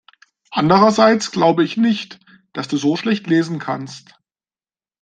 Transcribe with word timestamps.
Andererseits 0.49 1.29
glaube 1.31 1.63
ich 1.63 1.77
nicht, 1.77 2.19
dass 2.53 2.67
du 2.67 2.75
so 2.77 2.95
schlecht 2.95 3.27
lesen 3.27 3.59
kannst. 3.59 4.17